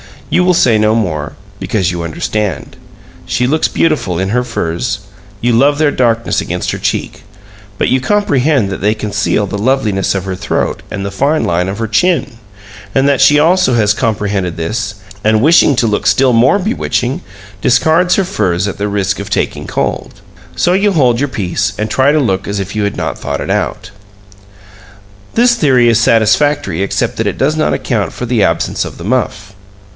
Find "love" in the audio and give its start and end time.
5.51-5.77